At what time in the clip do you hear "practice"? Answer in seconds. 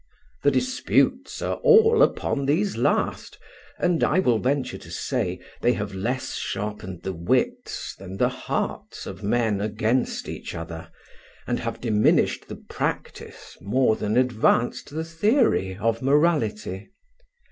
12.55-13.55